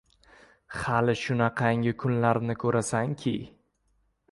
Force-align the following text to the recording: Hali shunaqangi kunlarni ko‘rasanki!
Hali 0.77 1.15
shunaqangi 1.23 1.95
kunlarni 2.05 2.57
ko‘rasanki! 2.65 3.35